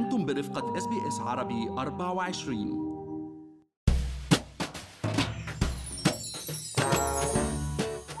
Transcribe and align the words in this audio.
أنتم 0.00 0.26
برفقة 0.26 0.78
إس 0.78 0.86
بي 0.86 1.08
إس 1.08 1.20
عربي 1.20 1.68
24 1.78 2.90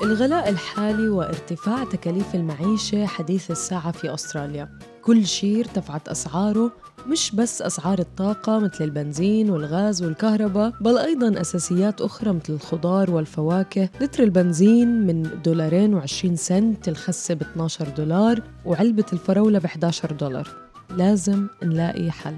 الغلاء 0.02 0.48
الحالي 0.48 1.08
وارتفاع 1.08 1.84
تكاليف 1.84 2.34
المعيشة 2.34 3.06
حديث 3.06 3.50
الساعة 3.50 3.92
في 3.92 4.14
أستراليا. 4.14 4.68
كل 5.02 5.26
شيء 5.26 5.60
ارتفعت 5.60 6.08
أسعاره 6.08 6.72
مش 7.06 7.34
بس 7.34 7.62
أسعار 7.62 7.98
الطاقة 7.98 8.58
مثل 8.58 8.84
البنزين 8.84 9.50
والغاز 9.50 10.02
والكهرباء 10.02 10.72
بل 10.80 10.98
أيضا 10.98 11.40
أساسيات 11.40 12.00
أخرى 12.00 12.32
مثل 12.32 12.52
الخضار 12.52 13.10
والفواكه. 13.10 13.88
لتر 14.00 14.22
البنزين 14.22 15.06
من 15.06 15.40
دولارين 15.44 15.94
وعشرين 15.94 16.36
سنت 16.36 16.88
الخسة 16.88 17.34
ب 17.34 17.42
12 17.42 17.88
دولار 17.88 18.42
وعلبة 18.64 19.06
الفراولة 19.12 19.58
ب 19.58 19.64
11 19.64 20.12
دولار. 20.12 20.69
لازم 20.96 21.46
نلاقي 21.62 22.10
حل. 22.10 22.36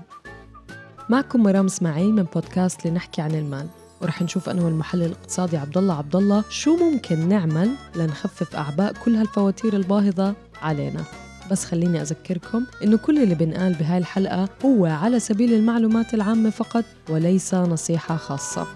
معكم 1.08 1.42
مرام 1.42 1.66
إسماعيل 1.66 2.12
من 2.12 2.22
بودكاست 2.22 2.86
لنحكي 2.86 3.22
عن 3.22 3.34
المال 3.34 3.66
ورح 4.00 4.22
نشوف 4.22 4.48
أنا 4.48 4.62
والمحلل 4.62 5.02
الاقتصادي 5.02 5.56
عبد 5.56 5.78
الله 5.78 5.94
عبد 5.94 6.16
الله 6.16 6.44
شو 6.50 6.76
ممكن 6.76 7.28
نعمل 7.28 7.70
لنخفف 7.96 8.56
أعباء 8.56 8.92
كل 9.04 9.14
هالفواتير 9.14 9.76
الباهظة 9.76 10.34
علينا. 10.62 11.04
بس 11.50 11.64
خليني 11.64 12.02
أذكركم 12.02 12.66
إنه 12.84 12.96
كل 12.96 13.22
اللي 13.22 13.34
بنقال 13.34 13.74
بهاي 13.74 13.98
الحلقة 13.98 14.48
هو 14.64 14.86
على 14.86 15.20
سبيل 15.20 15.54
المعلومات 15.54 16.14
العامة 16.14 16.50
فقط 16.50 16.84
وليس 17.10 17.54
نصيحة 17.54 18.16
خاصة. 18.16 18.66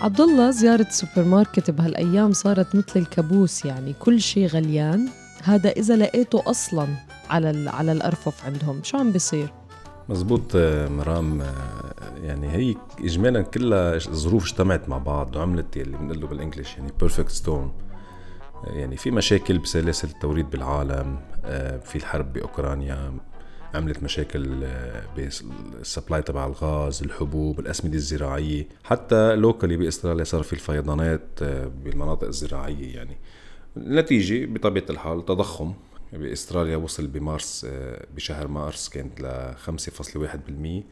عبد 0.00 0.20
الله 0.20 0.50
زيارة 0.50 0.86
سوبر 0.90 1.28
ماركت 1.28 1.70
بهالأيام 1.70 2.32
صارت 2.32 2.74
مثل 2.74 3.00
الكابوس 3.00 3.64
يعني 3.64 3.94
كل 4.00 4.20
شيء 4.20 4.46
غليان. 4.46 5.08
هذا 5.42 5.70
إذا 5.70 5.96
لقيته 5.96 6.42
أصلا 6.46 6.86
على 7.30 7.70
على 7.70 7.92
الأرفف 7.92 8.44
عندهم. 8.44 8.80
شو 8.82 8.98
عم 8.98 9.12
بيصير؟ 9.12 9.52
مزبوط 10.08 10.56
آه، 10.56 10.88
مرام 10.88 11.40
آه، 11.40 11.54
يعني 12.22 12.50
هي 12.50 12.74
اجمالا 13.00 13.42
كلها 13.42 13.98
ظروف 13.98 14.44
اجتمعت 14.44 14.88
مع 14.88 14.98
بعض 14.98 15.36
وعملت 15.36 15.76
اللي 15.76 15.96
بنقول 15.96 16.20
له 16.20 16.26
بال 16.26 16.37
English 16.37 16.76
يعني 16.76 16.92
perfect 17.00 17.30
storm 17.30 17.72
يعني 18.66 18.96
في 18.96 19.10
مشاكل 19.10 19.58
بسلاسل 19.58 20.08
التوريد 20.08 20.50
بالعالم 20.50 21.20
آه، 21.44 21.78
في 21.78 21.96
الحرب 21.96 22.32
بأوكرانيا 22.32 23.12
عملت 23.74 24.02
مشاكل 24.02 24.66
بال 25.16 25.42
supply 25.42 26.22
تبع 26.22 26.46
الغاز 26.46 27.02
الحبوب 27.02 27.60
الأسمدة 27.60 27.94
الزراعية. 27.94 28.68
حتى 28.84 29.36
locally 29.36 29.76
بإستراليا 29.76 30.24
صار 30.24 30.42
في 30.42 30.52
الفيضانات 30.52 31.42
بالمناطق 31.84 32.26
الزراعية 32.26 32.96
يعني. 32.96 33.16
النتيجة 33.76 34.46
بطبيعة 34.46 34.84
الحال 34.90 35.24
تضخم. 35.24 35.74
بإستراليا 36.12 36.76
وصل 36.76 37.06
بمارس 37.06 37.66
آه، 37.70 38.06
بشهر 38.16 38.48
مارس 38.48 38.88
كانت 38.88 39.20
ل 39.20 39.54
5.1% 39.54 40.84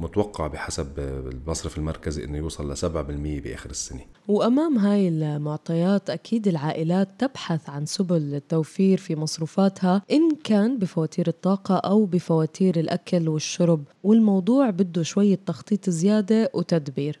متوقع 0.00 0.46
بحسب 0.46 0.98
المصرف 0.98 1.78
المركزي 1.78 2.24
إنه 2.24 2.38
يوصل 2.38 2.72
ل 2.72 2.76
7% 2.76 3.40
بآخر 3.40 3.70
السنة. 3.70 4.00
وأمام 4.28 4.78
هاي 4.78 5.08
المعطيات 5.08 6.10
أكيد 6.10 6.48
العائلات 6.48 7.08
تبحث 7.18 7.70
عن 7.70 7.86
سبل 7.86 8.34
التوفير 8.34 8.98
في 8.98 9.16
مصروفاتها 9.16 10.02
إن 10.10 10.30
كان 10.44 10.78
بفواتير 10.78 11.28
الطاقة 11.28 11.76
أو 11.76 12.04
بفواتير 12.04 12.80
الأكل 12.80 13.28
والشرب، 13.28 13.84
والموضوع 14.04 14.70
بده 14.70 15.02
شوية 15.02 15.38
تخطيط 15.46 15.90
زيادة 15.90 16.50
وتدبير. 16.54 17.20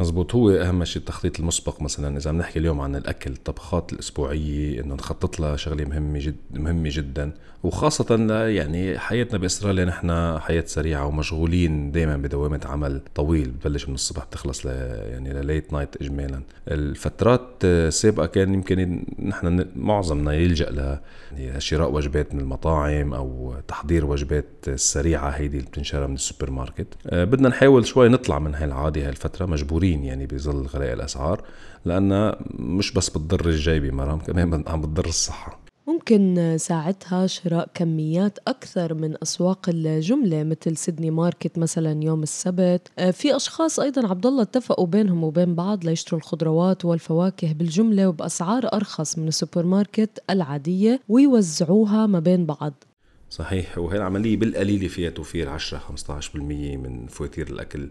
مزبوط 0.00 0.34
هو 0.34 0.50
أهم 0.50 0.84
شيء 0.84 1.00
التخطيط 1.02 1.40
المسبق 1.40 1.82
مثلا. 1.82 2.16
إذا 2.16 2.32
بنحكي 2.32 2.58
اليوم 2.58 2.80
عن 2.80 2.96
الأكل 2.96 3.32
الطبخات 3.32 3.92
الأسبوعية 3.92 4.80
إنه 4.80 4.94
نخطط 4.94 5.40
لها 5.40 5.56
شغلة 5.56 5.84
مهمة 5.84 6.18
جد 6.18 6.36
مهمة 6.50 6.90
جدا. 6.92 7.32
وخاصة 7.62 8.16
يعني 8.46 8.98
حياتنا 8.98 9.38
باستراليا 9.38 9.84
نحن 9.84 10.38
حياة 10.38 10.64
سريعة 10.66 11.06
ومشغولين 11.06 11.92
دائما 11.92 12.16
بدوامة 12.16 12.60
عمل 12.64 13.00
طويل. 13.14 13.50
بتبلش 13.50 13.88
من 13.88 13.94
الصبح 13.94 14.24
بتخلص 14.24 14.66
ل 14.66 14.68
يعني 14.68 15.32
ل 15.32 15.40
late 15.40 15.72
night 15.72 15.96
اجمالا. 16.02 16.42
الفترات 16.68 17.48
السابقة 17.64 18.26
كان 18.26 18.54
يمكن 18.54 19.04
نحن 19.18 19.66
معظمنا 19.76 20.32
يلجأ 20.32 20.70
ل 20.70 20.98
يعني 21.38 21.60
شراء 21.60 21.92
وجبات 21.92 22.34
من 22.34 22.40
المطاعم 22.40 23.14
أو 23.14 23.54
تحضير 23.68 24.06
وجبات 24.06 24.46
سريعة 24.74 25.30
هيدي 25.30 25.58
اللي 25.58 25.68
بتنشرى 25.68 26.06
من 26.06 26.14
السوبر 26.14 26.50
ماركت. 26.50 26.86
بدنا 27.12 27.48
نحاول 27.48 27.86
شوي 27.86 28.08
نطلع 28.08 28.38
من 28.38 28.54
هاي 28.54 28.64
العادة 28.64 29.00
هاي 29.00 29.08
الفترة. 29.08 29.46
مجبورين 29.46 29.89
مجبورين 29.90 30.04
يعني 30.04 30.26
بظل 30.26 30.66
غلاء 30.66 30.92
الأسعار 30.92 31.44
لانها 31.84 32.38
مش 32.58 32.92
بس 32.92 33.10
بتضر 33.10 33.48
الجيبة 33.48 33.90
مرام 33.90 34.18
كمان 34.18 34.64
عم 34.66 34.80
بتضر 34.80 35.06
الصحة. 35.06 35.60
ممكن 35.86 36.56
ساعتها 36.58 37.26
شراء 37.26 37.68
كميات 37.74 38.38
أكثر 38.48 38.94
من 38.94 39.14
أسواق 39.22 39.68
الجملة 39.68 40.44
مثل 40.44 40.76
سيدني 40.76 41.10
market 41.10 41.58
مثلا 41.58 42.04
يوم 42.04 42.22
السبت. 42.22 42.88
آه، 42.98 43.10
في 43.10 43.36
أشخاص 43.36 43.80
أيضا 43.80 44.08
عبد 44.08 44.26
الله 44.26 44.42
اتفقوا 44.42 44.86
بينهم 44.86 45.24
وبين 45.24 45.54
بعض 45.54 45.84
ليشتروا 45.84 46.20
الخضروات 46.20 46.84
والفواكه 46.84 47.52
بالجملة 47.52 48.08
وبأسعار 48.08 48.68
أرخص 48.72 49.18
من 49.18 49.28
السوبر 49.28 49.66
ماركت 49.66 50.22
العادية 50.30 51.00
ويوزعوها 51.08 52.06
ما 52.06 52.18
بين 52.18 52.46
بعض. 52.46 52.84
صحيح 53.30 53.78
وهي 53.78 53.96
العملية 53.96 54.36
بالقليلة 54.36 54.88
فيها 54.88 55.10
توفير 55.10 55.48
10 55.48 55.78
15% 55.78 56.36
من 56.76 57.06
فواتير 57.06 57.48
الأكل. 57.48 57.90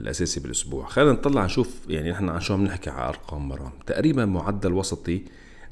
الأساسي 0.00 0.40
بالأسبوع. 0.40 0.86
خلينا 0.86 1.12
نطلع 1.12 1.44
نشوف 1.44 1.80
يعني 1.88 2.10
نحن 2.10 2.28
عن 2.28 2.40
شو 2.40 2.54
عم 2.54 2.64
نحكي 2.64 2.90
على 2.90 3.08
أرقام 3.08 3.48
مرام 3.48 3.72
تقريبا 3.86 4.24
معدل 4.24 4.72
وسطي 4.72 5.22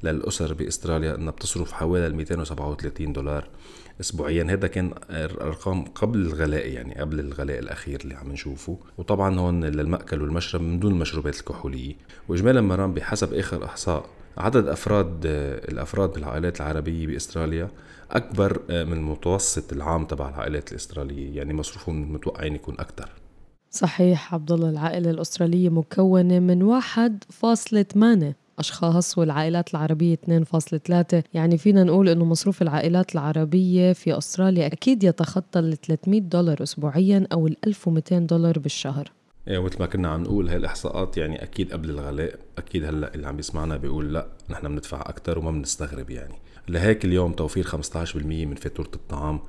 للأسر 0.02 0.54
بإستراليا 0.54 1.14
إنها 1.14 1.30
بتصرف 1.30 1.72
حوالي 1.72 2.16
237 2.16 3.12
دولار 3.12 3.48
اسبوعيا. 4.00 4.44
هذا 4.50 4.66
كان 4.66 4.94
أرقام 5.10 5.84
قبل 5.84 6.18
الغلاء 6.18 6.68
يعني 6.68 6.94
قبل 6.94 7.20
الغلاء 7.20 7.58
الأخير 7.58 8.00
اللي 8.00 8.14
عم 8.14 8.32
نشوفه. 8.32 8.78
وطبعا 8.98 9.40
هون 9.40 9.64
للمأكل 9.64 10.22
والمشرب 10.22 10.60
من 10.60 10.80
دون 10.80 10.92
المشروبات 10.92 11.40
الكحولية. 11.40 11.94
واجمالا 12.28 12.60
مرام 12.60 12.94
بحسب 12.94 13.34
آخر 13.34 13.64
إحصاء 13.64 14.06
عدد 14.38 14.68
أفراد 14.68 15.20
الأفراد 15.68 16.12
بالعائلات 16.12 16.60
العربية 16.60 17.06
بإستراليا 17.06 17.70
أكبر 18.10 18.60
من 18.68 18.92
المتوسط 18.92 19.72
العام 19.72 20.04
تبع 20.04 20.28
العائلات 20.28 20.70
الإسترالية. 20.70 21.36
يعني 21.36 21.54
مصروفهم 21.54 22.12
متوقعين 22.12 22.54
يكون 22.54 22.74
أكثر 22.78 23.10
صحيح 23.70 24.34
عبد 24.34 24.52
الله 24.52 24.70
العائلة 24.70 25.10
الأسترالية 25.10 25.68
مكونة 25.68 26.38
من 26.38 26.80
1.8 26.80 28.34
أشخاص 28.58 29.18
والعائلات 29.18 29.74
العربية 29.74 30.16
2.3 30.16 31.22
يعني 31.34 31.58
فينا 31.58 31.84
نقول 31.84 32.08
أنه 32.08 32.24
مصروف 32.24 32.62
العائلات 32.62 33.14
العربية 33.14 33.92
في 33.92 34.18
أستراليا 34.18 34.66
أكيد 34.66 35.04
يتخطى 35.04 35.58
ال 35.58 35.80
300 35.80 36.20
دولار 36.20 36.62
أسبوعيا 36.62 37.26
أو 37.32 37.46
ال 37.46 37.56
1200 37.66 38.18
دولار 38.18 38.58
بالشهر. 38.58 39.12
إيه 39.48 39.62
مثل 39.62 39.76
ما 39.80 39.86
كنا 39.86 40.08
عم 40.08 40.22
نقول 40.22 40.48
هاي 40.48 40.56
الإحصاءات 40.56 41.16
يعني 41.16 41.42
أكيد 41.42 41.72
قبل 41.72 41.90
الغلاء 41.90 42.34
أكيد 42.58 42.84
هلأ 42.84 43.14
اللي 43.14 43.26
عم 43.26 43.38
يسمعنا 43.38 43.76
بيقول 43.76 44.14
لأ 44.14 44.26
نحن 44.50 44.68
بندفع 44.68 45.00
أكثر 45.00 45.38
وما 45.38 45.50
بنستغرب 45.50 46.10
يعني. 46.10 46.34
لهيك 46.68 47.04
اليوم 47.04 47.32
توفير 47.32 47.64
15% 47.64 47.76
من 48.16 48.54
فاتورة 48.54 48.90
الطعام. 48.94 49.40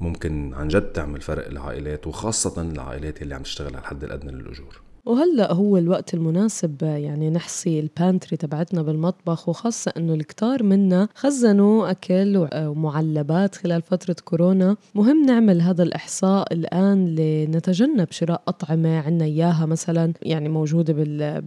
ممكن 0.00 0.54
عن 0.54 0.68
جد 0.68 0.82
تعمل 0.92 1.20
فرق 1.20 1.48
للعائلات 1.48 2.06
وخاصة 2.06 2.62
العائلات 2.62 3.22
اللي 3.22 3.34
عم 3.34 3.42
تشتغل 3.42 3.68
على 3.68 3.78
الحد 3.78 4.04
الأدنى 4.04 4.32
للأجور. 4.32 4.80
وهلأ 5.04 5.52
هو 5.52 5.76
الوقت 5.76 6.14
المناسب 6.14 6.82
يعني 6.82 7.30
نحصي 7.30 7.80
البانتري 7.80 8.36
تبعتنا 8.36 8.82
بالمطبخ 8.82 9.48
وخاصة 9.48 9.92
إنه 9.96 10.14
الكتار 10.14 10.62
منا 10.62 11.08
خزنوا 11.14 11.90
أكل 11.90 12.48
ومعلبات 12.54 13.54
خلال 13.54 13.82
فترة 13.82 14.16
كورونا. 14.24 14.76
مهم 14.94 15.26
نعمل 15.26 15.60
هذا 15.60 15.82
الإحصاء 15.82 16.52
الآن 16.52 17.14
لنتجنب 17.14 18.06
شراء 18.10 18.42
أطعمة 18.48 18.98
عنا 18.98 19.24
إياها 19.24 19.66
مثلا 19.66 20.12
يعني 20.22 20.48
موجودة 20.48 20.92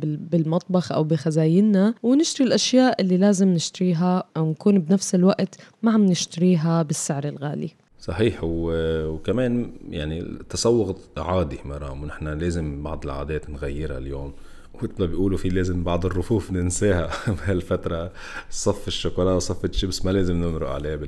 بالمطبخ 0.04 0.92
أو 0.92 1.04
بخزايننا 1.04 1.94
ونشتري 2.04 2.48
الأشياء 2.48 3.02
اللي 3.02 3.18
لازم 3.18 3.48
نشتريها 3.48 4.24
أو 4.38 4.50
نكون 4.50 4.80
بنفس 4.80 5.16
الوقت 5.16 5.56
ما 5.84 5.92
عم 5.92 6.06
نشتريها 6.06 6.84
بالسعر 6.84 7.28
الغالي. 7.28 7.70
صحيح. 8.00 8.40
وكمان 8.44 9.72
يعني 9.90 10.20
التسوق 10.20 11.00
عادي 11.18 11.60
مرام 11.66 12.04
ونحن 12.04 12.28
لازم 12.28 12.84
بعض 12.84 13.06
العادات 13.06 13.50
نغيرها 13.50 13.98
اليوم. 13.98 14.34
مثل 14.82 14.94
ما 15.00 15.06
بيقولوا 15.06 15.38
في 15.38 15.50
لازم 15.50 15.84
بعض 15.84 16.06
الرفوف 16.06 16.52
ننساها. 16.52 17.10
بهالفترة 17.38 18.12
صف 18.50 18.88
الشوكولا 18.88 19.32
وصف 19.32 19.66
الشيبس 19.66 20.06
ما 20.06 20.12
لازم 20.12 20.36
نمرق 20.36 20.70
عليه 20.70 21.00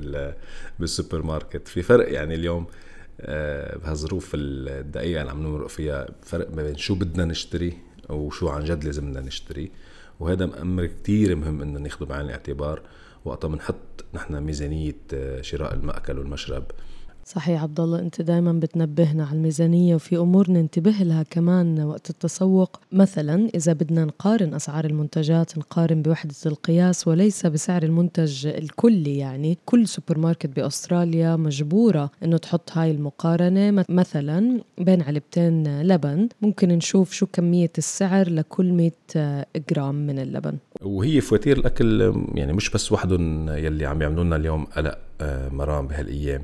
بالسوبر 0.78 1.22
ماركت 1.22 1.68
في 1.68 1.82
فرق 1.82 2.12
يعني 2.12 2.34
اليوم 2.34 2.66
آه، 3.20 3.78
بهالظروف 3.78 4.30
الدقيقة 4.34 5.20
اللي 5.20 5.30
عم 5.30 5.42
نمرق 5.42 5.66
فيها 5.66 6.08
فرق 6.22 6.54
ما 6.54 6.62
بين 6.62 6.76
شو 6.76 6.94
بدنا 6.94 7.24
نشتري 7.24 7.78
وشو 8.08 8.48
عن 8.48 8.64
جد 8.64 8.84
لازم 8.84 9.10
بدنا 9.10 9.20
نشتري. 9.20 9.70
وهذا 10.22 10.62
أمر 10.62 10.86
كتير 10.86 11.36
مهم 11.36 11.62
إنه 11.62 11.78
ناخده 11.80 12.06
بعين 12.06 12.26
الاعتبار 12.26 12.82
وقتها 13.24 13.48
بنحط 13.48 14.04
نحن 14.14 14.42
ميزانية 14.42 14.96
آه، 15.14 15.40
شراء 15.40 15.74
المأكل 15.74 16.18
والمشرب. 16.18 16.64
صحيح 17.24 17.62
عبد 17.62 17.80
الله 17.80 17.98
أنت 17.98 18.22
دائما 18.22 18.52
بتنبهنا 18.52 19.24
على 19.24 19.36
الميزانية 19.36 19.94
وفي 19.94 20.16
أمور 20.16 20.50
ننتبه 20.50 20.90
لها 20.90 21.22
كمان 21.22 21.80
وقت 21.80 22.10
التسوق. 22.10 22.80
مثلا 22.92 23.48
إذا 23.54 23.72
بدنا 23.72 24.04
نقارن 24.04 24.54
أسعار 24.54 24.84
المنتجات 24.84 25.58
نقارن 25.58 26.02
بوحدة 26.02 26.34
القياس 26.46 27.08
وليس 27.08 27.46
بسعر 27.46 27.82
المنتج 27.82 28.46
الكلي 28.46 29.18
يعني. 29.18 29.58
كل 29.66 29.88
سوبر 29.88 30.18
ماركت 30.18 30.46
بأستراليا 30.46 31.36
مجبورة 31.36 32.10
إنه 32.24 32.36
تحط 32.36 32.70
هاي 32.72 32.90
المقارنة. 32.90 33.84
مثلا 33.88 34.60
بين 34.78 35.02
علبتين 35.02 35.82
لبن 35.82 36.28
ممكن 36.42 36.68
نشوف 36.68 37.12
شو 37.12 37.26
كمية 37.26 37.72
السعر 37.78 38.28
لكل 38.30 38.72
100 38.72 38.92
جرام 39.70 39.94
من 40.06 40.18
اللبن. 40.18 40.56
وهي 40.82 41.20
فواتير 41.20 41.58
الأكل 41.58 42.14
يعني 42.34 42.52
مش 42.52 42.70
بس 42.70 42.92
وحدهم 42.92 43.48
يلي 43.48 43.86
عم 43.86 44.02
يعملوا 44.02 44.24
لنا 44.24 44.36
اليوم 44.36 44.64
قلق 44.64 44.98
آه، 45.20 45.48
مرام 45.48 45.86
بهالأيام. 45.86 46.42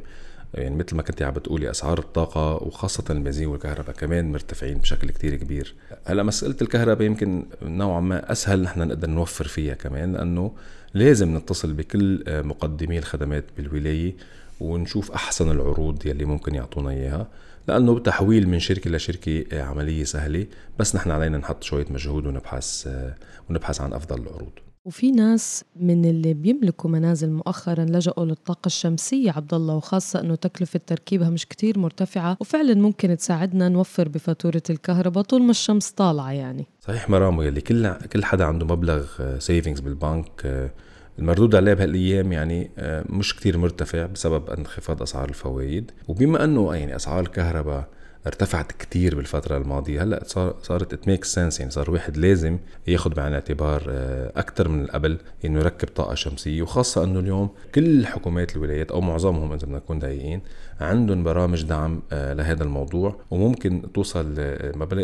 يعني 0.55 0.77
مثل 0.77 0.97
ما 0.97 1.03
كنت 1.03 1.23
عم 1.23 1.33
بتقولي 1.33 1.71
أسعار 1.71 1.99
الطاقة 1.99 2.55
وخاصة 2.55 3.05
البنزين 3.11 3.47
والكهرباء 3.47 3.97
كمان 3.97 4.33
مرتفعين 4.33 4.79
بشكل 4.79 5.11
كتير 5.11 5.35
كبير. 5.35 5.75
هلأ 6.05 6.23
مسألة 6.23 6.57
الكهرباء 6.63 7.07
يمكن 7.07 7.47
نوعا 7.63 8.01
ما 8.01 8.33
أسهل 8.33 8.63
نحن 8.63 8.81
نقدر 8.89 9.11
نوفر 9.11 9.49
فيها 9.49 9.75
كمان 9.75 10.13
لأنه 10.13 10.53
لازم 10.95 11.37
نتصل 11.37 11.73
بكل 11.73 12.25
آه، 12.29 12.43
مقدمي 12.43 12.99
الخدمات 12.99 13.45
بالولاية 13.57 14.15
ونشوف 14.61 15.11
أحسن 15.11 15.51
العروض 15.51 16.07
يلي 16.07 16.25
ممكن 16.25 16.55
يعطونا 16.55 16.91
إياها 16.91 17.27
لأنه 17.69 17.99
تحويل 17.99 18.49
من 18.49 18.59
شركة 18.59 18.91
لشركة 18.91 19.45
آه، 19.53 19.63
عملية 19.63 20.05
سهلة. 20.05 20.47
بس 20.79 20.97
نحن 20.97 21.11
علينا 21.11 21.39
نحط 21.39 21.63
شوية 21.63 21.87
مجهود 21.91 22.27
ونبحث 22.27 22.87
آه، 22.87 23.15
ونبحث 23.51 23.81
عن 23.81 23.93
أفضل 23.93 24.23
العروض. 24.23 24.68
وفي 24.89 25.11
ناس 25.11 25.65
من 25.77 26.05
اللي 26.05 26.35
بيملكوا 26.35 26.91
منازل 26.91 27.31
مؤخرا 27.31 27.85
لجأوا 27.85 28.25
للطاقة 28.25 28.67
الشمسية 28.67 29.31
عبد 29.31 29.55
الله 29.55 29.75
وخاصة 29.75 30.21
إنه 30.21 30.35
تكلفة 30.35 30.81
تركيبها 30.87 31.31
مش 31.31 31.47
كتير 31.47 31.79
مرتفعة 31.79 32.37
وفعلا 32.41 32.75
ممكن 32.75 33.17
تساعدنا 33.17 33.69
نوفر 33.69 34.09
بفاتورة 34.09 34.63
الكهرباء 34.71 35.25
طول 35.25 35.43
ما 35.43 35.51
الشمس 35.51 35.91
طالعة 35.91 36.33
يعني. 36.33 36.67
صحيح 36.81 37.11
مرام 37.11 37.43
يلي 37.43 37.61
كل 37.61 37.93
كل 37.93 38.25
حدا 38.25 38.45
عنده 38.45 38.67
مبلغ 38.67 39.07
سيفنجز 39.39 39.81
بالبنك 39.81 40.71
المردود 41.19 41.55
عليه 41.55 41.75
بهالأيام 41.75 42.33
يعني 42.33 42.71
مش 43.11 43.37
كتير 43.37 43.59
مرتفع 43.59 44.07
بسبب 44.07 44.51
انخفاض 44.51 45.03
أسعار 45.03 45.29
الفوائد. 45.29 45.91
وبما 46.09 46.45
إنه 46.45 46.75
يعني 46.75 46.97
أسعار 46.97 47.21
الكهرباء 47.21 47.89
ارتفعت 48.29 48.73
كتير 48.73 49.15
بالفترة 49.15 49.57
الماضية. 49.57 50.03
هلأ 50.03 50.23
صار 50.27 50.55
صارت 50.63 50.93
it 50.93 51.09
make 51.09 51.25
sense 51.25 51.61
يعني 51.61 51.73
صار 51.73 51.89
الواحد 51.89 52.17
لازم 52.17 52.59
ياخذ 52.87 53.15
بعين 53.15 53.29
الاعتبار 53.29 53.83
آه، 53.89 54.33
أكثر 54.37 54.69
من 54.69 54.87
قبل 54.87 55.19
إنه 55.45 55.61
يركب 55.61 55.89
طاقة 55.89 56.15
شمسية 56.15 56.63
وخاصة 56.63 57.05
إنه 57.05 57.21
اليوم 57.21 57.51
كل 57.75 58.07
حكومات 58.07 58.57
الولايات 58.57 58.91
أو 58.91 59.01
معظمهم 59.01 59.53
إذا 59.53 59.67
بدنا 59.67 59.77
نكون 59.77 59.99
دقيقين 59.99 60.41
عندهم 60.81 61.25
برامج 61.25 61.63
دعم 61.63 62.03
آه، 62.13 62.35
لهذا 62.35 62.65
الموضوع 62.65 63.21
وممكن 63.31 63.93
توصل 63.95 64.27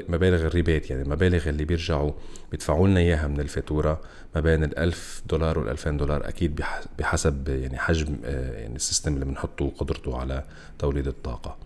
مبالغ 0.09 0.47
ال 0.47 0.53
rebate 0.53 0.91
يعني 0.91 1.03
المبالغ 1.03 1.49
اللي 1.49 1.65
بيرجعوا 1.65 2.13
بيدفعوا 2.51 2.89
لنا 2.89 3.01
إياها 3.01 3.29
من 3.29 3.41
الفاتورة 3.41 4.01
ما 4.35 4.41
بين 4.41 4.65
ال 4.65 4.79
1000 4.79 5.23
دولار 5.27 5.59
وال 5.59 5.69
2000 5.69 5.91
دولار 5.91 6.29
أكيد 6.29 6.61
بحسب 6.99 7.49
يعني 7.49 7.79
حجم 7.79 8.17
آه، 8.25 8.61
يعني 8.61 8.77
ال 8.77 8.82
system 8.82 9.15
اللي 9.15 9.25
بنحطه 9.25 9.65
وقدرته 9.65 10.19
على 10.19 10.45
توليد 10.79 11.07
الطاقة. 11.07 11.57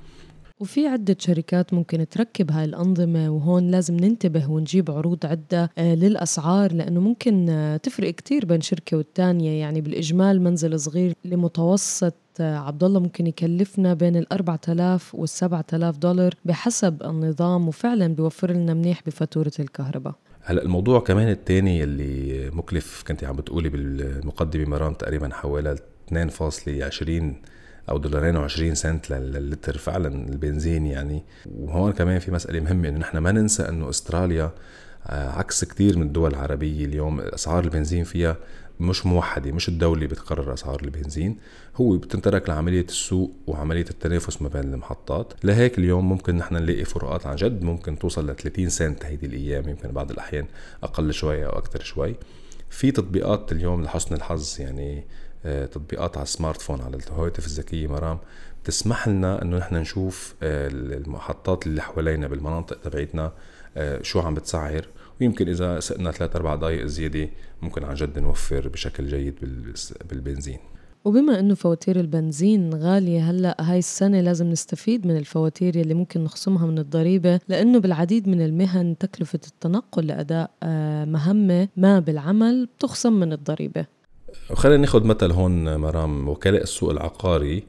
وفي 0.61 0.87
عدة 0.87 1.17
شركات 1.19 1.75
ممكن 1.75 2.09
تركب 2.09 2.51
هاي 2.51 2.65
الأنظمة 2.65 3.31
وهون 3.31 3.71
لازم 3.71 3.97
ننتبه 3.97 4.51
ونجيب 4.51 4.91
عروض 4.91 5.27
عدة 5.27 5.71
آه، 5.79 5.95
للأسعار 5.95 6.73
لأنه 6.73 7.01
ممكن 7.01 7.49
آه، 7.51 7.77
تفرق 7.77 8.11
كتير 8.15 8.45
بين 8.45 8.61
شركة 8.61 8.97
والتانية. 8.97 9.61
يعني 9.61 9.81
بالإجمال 9.81 10.43
منزل 10.43 10.81
صغير 10.81 11.15
لمتوسط 11.25 12.15
آه، 12.41 12.57
عبد 12.57 12.85
الله 12.85 13.01
ممكن 13.01 13.27
يكلفنا 13.27 13.95
بين 13.95 14.17
ال 14.17 14.33
4000 14.33 15.15
وال 15.15 15.29
7000 15.29 15.99
دولار 15.99 16.35
بحسب 16.45 17.03
النظام 17.03 17.69
وفعلا 17.69 18.15
بيوفر 18.15 18.53
لنا 18.53 18.75
منيح 18.75 19.03
بفاتورة 19.07 19.53
الكهرباء. 19.61 20.15
هلأ 20.43 20.63
الموضوع 20.63 21.01
كمان 21.01 21.29
الثاني 21.29 21.85
اللي 21.85 22.51
مكلف 22.51 23.05
كنت 23.09 23.25
عم 23.25 23.37
بتقولي 23.37 23.69
بالمقدمة 23.69 24.65
مرام 24.65 24.95
تقريبا 24.95 25.29
حوالي 25.35 25.77
2.20 26.13 27.49
أو 27.89 27.99
دولارين 27.99 28.49
و20 28.49 28.73
سنت 28.73 29.11
للتر 29.11 29.79
فعلا 29.79 30.29
البنزين 30.29 30.87
يعني. 30.87 31.25
وهون 31.47 31.93
كمان 31.93 32.19
في 32.19 32.31
مسألة 32.31 32.61
مهمة 32.61 32.89
إنه 32.89 32.99
نحن 32.99 33.19
ما 33.19 33.33
ننسى 33.33 33.69
إنه 33.69 33.91
أستراليا 33.91 34.51
آه، 35.07 35.31
عكس 35.31 35.65
كثير 35.65 35.97
من 35.99 36.03
الدول 36.03 36.31
العربية 36.31 36.85
اليوم 36.85 37.21
أسعار 37.21 37.65
البنزين 37.65 38.05
فيها 38.05 38.37
مش 38.81 39.07
موحدة 39.07 39.53
مش 39.53 39.69
الدولة 39.69 40.07
بتقرر 40.07 40.55
أسعار 40.55 40.81
البنزين. 40.85 41.37
هو 41.77 41.97
بتنترك 41.97 42.49
لعملية 42.49 42.85
السوق 42.85 43.33
وعملية 43.47 43.85
التنافس 43.91 44.43
ما 44.43 44.49
بين 44.49 44.63
المحطات. 44.75 45.33
لهيك 45.45 45.79
اليوم 45.79 46.09
ممكن 46.09 46.37
نحن 46.37 46.55
نلاقي 46.55 46.85
فروقات 46.85 47.27
عن 47.27 47.37
جد 47.37 47.63
ممكن 47.63 47.99
توصل 47.99 48.31
ل 48.31 48.37
30 48.37 48.69
سنت 48.69 49.05
هيدي 49.05 49.27
الأيام 49.27 49.69
يمكن 49.69 49.89
بعض 49.93 50.11
الأحيان 50.11 50.47
أقل 50.83 51.13
شوي 51.13 51.47
أو 51.47 51.51
أكثر 51.51 51.81
شوي. 51.81 52.17
في 52.71 52.91
تطبيقات 52.91 53.53
اليوم 53.53 53.83
لحسن 53.83 54.15
الحظ 54.15 54.57
يعني 54.61 55.05
تطبيقات 55.45 56.17
على 56.17 56.25
ال 56.25 56.31
smart 56.31 56.61
phone 56.61 56.81
على 56.81 56.97
الهواتف 56.97 57.47
الذكية 57.47 57.87
مرام. 57.87 58.19
بتسمح 58.65 59.09
لنا 59.09 59.43
إنه 59.43 59.57
نحن 59.57 59.75
نشوف 59.75 60.35
آه، 60.43 60.69
المحطات 60.73 61.67
اللي 61.67 61.83
حوالينا 61.83 62.29
بالمناطق 62.29 62.81
تبعيتنا 62.81 63.33
آه، 63.77 64.03
شو 64.03 64.21
عم 64.21 64.35
بتسعر. 64.35 64.87
ويمكن 65.21 65.49
إذا 65.49 65.81
سقنا 65.81 66.13
ثلاث 66.13 66.37
أربع 66.37 66.55
دقائق 66.55 66.85
زيادة 66.85 67.29
ممكن 67.63 67.85
عن 67.85 67.95
جد 67.95 68.19
نوفر 68.19 68.69
بشكل 68.69 69.07
جيد 69.07 69.35
بالبنزين. 70.11 70.59
وبما 71.05 71.41
إنه 71.41 71.55
فواتير 71.55 72.01
البنزين 72.01 72.75
غالية 72.75 73.31
هلأ 73.31 73.57
هاي 73.61 73.79
السنة 73.79 74.21
لازم 74.21 74.51
نستفيد 74.51 75.07
من 75.07 75.17
الفواتير 75.17 75.75
اللي 75.75 75.95
ممكن 75.95 76.25
نخصمها 76.25 76.67
من 76.67 76.79
الضريبة 76.79 77.41
لأنه 77.49 77.79
بالعديد 77.79 78.29
من 78.29 78.43
المهن 78.43 78.99
تكلفة 78.99 79.41
التنقل 79.47 80.07
لأداء 80.07 80.51
مهمة 81.07 81.69
ما 81.77 82.01
بالعمل 82.01 82.69
بتخصم 82.77 83.13
من 83.13 83.33
الضريبة. 83.33 83.98
خلينا 84.55 84.81
ناخذ 84.81 85.05
مثل 85.05 85.33
هون 85.33 85.77
مرام 85.77 86.29
وكلاء 86.29 86.63
السوق 86.63 86.91
العقاري 86.91 87.65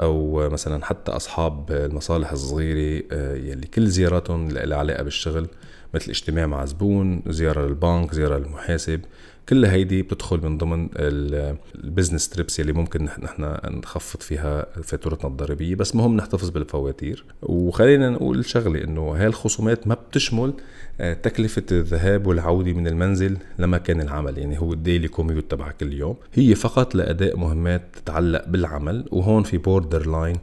أو 0.00 0.48
مثلا 0.50 0.84
حتى 0.84 1.12
أصحاب 1.12 1.70
المصالح 1.70 2.32
الصغيرة 2.32 3.04
آه، 3.12 3.34
يلي 3.36 3.66
كل 3.66 3.86
زياراتهم 3.86 4.48
لها 4.48 4.78
علاقة 4.78 5.02
بالشغل. 5.02 5.48
مثل 5.94 6.10
اجتماع 6.10 6.46
مع 6.46 6.64
زبون 6.64 7.22
زيارة 7.26 7.66
للبنك 7.66 8.14
زيارة 8.14 8.38
للمحاسب 8.38 9.00
كل 9.48 9.64
هيدي 9.64 10.02
بتدخل 10.02 10.40
من 10.42 10.58
ضمن 10.58 10.88
ال 10.96 11.11
business 11.11 12.28
trips 12.28 12.60
اللي 12.60 12.72
ممكن 12.72 13.04
نحن 13.04 13.56
نخفض 13.64 14.20
فيها 14.20 14.66
فاتورتنا 14.82 15.30
الضريبية 15.30 15.74
بس 15.74 15.96
مهم 15.96 16.16
نحتفظ 16.16 16.50
بالفواتير. 16.50 17.24
وخلينا 17.42 18.10
نقول 18.10 18.44
شغلة 18.44 18.84
إنه 18.84 19.00
هاي 19.00 19.26
الخصومات 19.26 19.86
ما 19.88 19.94
بتشمل 19.94 20.54
آه، 21.00 21.14
تكلفة 21.14 21.62
الذهاب 21.72 22.26
والعودة 22.26 22.72
من 22.72 22.86
المنزل 22.86 23.36
لمكان 23.58 24.00
العمل 24.00 24.38
يعني 24.38 24.60
هو 24.60 24.72
ال 24.72 24.78
daily 24.78 25.08
commute 25.08 25.50
تبعك 25.50 25.76
كل 25.76 25.92
يوم. 25.92 26.16
هي 26.34 26.54
فقط 26.54 26.94
لأداء 26.94 27.36
مهمات 27.36 27.82
تتعلق 27.94 28.48
بالعمل 28.48 29.04
وهون 29.10 29.42
في 29.42 29.58
border 29.58 30.06
line 30.10 30.36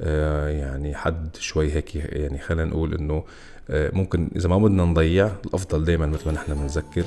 يعني 0.00 0.94
حد 0.94 1.36
شوي 1.36 1.72
هيك 1.72 1.94
يعني 1.94 2.38
خلينا 2.38 2.64
نقول 2.70 2.94
إنه 2.94 3.24
آه، 3.70 3.90
ممكن 3.94 4.30
إذا 4.36 4.48
ما 4.48 4.58
بدنا 4.58 4.84
نضيع 4.84 5.30
الأفضل 5.46 5.84
دائما 5.84 6.06
مثل 6.06 6.26
ما 6.26 6.32
نحن 6.32 6.54
بنذكر 6.54 7.04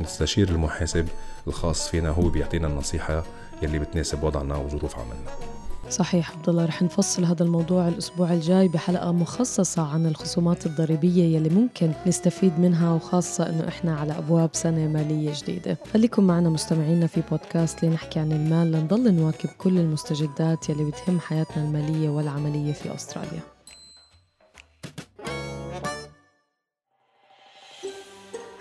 نستشير 0.00 0.48
المحاسب 0.48 1.08
الخاص 1.46 1.88
فينا 1.88 2.08
هو 2.08 2.28
بيعطينا 2.28 2.66
النصيحة 2.68 3.24
يلي 3.62 3.78
بتناسب 3.78 4.22
وضعنا 4.22 4.56
وظروف 4.56 4.98
عملنا. 4.98 5.59
صحيح 5.90 6.30
عبد 6.30 6.48
الله 6.48 6.64
رح 6.64 6.82
نفصل 6.82 7.24
هذا 7.24 7.44
الموضوع 7.44 7.88
الأسبوع 7.88 8.32
الجاي 8.32 8.68
بحلقة 8.68 9.12
مخصصة 9.12 9.82
عن 9.82 10.06
الخصومات 10.06 10.66
الضريبية 10.66 11.36
يلي 11.36 11.48
ممكن 11.48 11.92
نستفيد 12.06 12.58
منها 12.58 12.92
وخاصة 12.92 13.48
إنه 13.48 13.68
إحنا 13.68 13.96
على 13.96 14.18
أبواب 14.18 14.50
سنة 14.52 14.88
مالية 14.88 15.32
جديدة 15.34 15.78
خليكم 15.92 16.24
معنا 16.24 16.48
مستمعينا 16.50 17.06
في 17.06 17.22
بودكاست 17.30 17.84
لنحكي 17.84 18.20
عن 18.20 18.32
المال 18.32 18.72
لنضل 18.72 19.14
نواكب 19.14 19.48
كل 19.58 19.78
المستجدات 19.78 20.68
يلي 20.68 20.84
بتهم 20.84 21.20
حياتنا 21.20 21.64
المالية 21.64 22.08
والعملية 22.08 22.72
في 22.72 22.94
أستراليا 22.94 23.40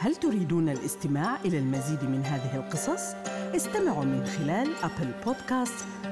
هل 0.01 0.15
تريدون 0.15 0.69
الاستماع 0.69 1.35
إلى 1.45 1.59
المزيد 1.59 2.03
من 2.03 2.23
هذه 2.25 2.55
القصص؟ 2.55 3.01
استمعوا 3.55 4.03
من 4.03 4.25
خلال 4.25 4.67
أبل 4.83 5.11
بودكاست، 5.25 5.85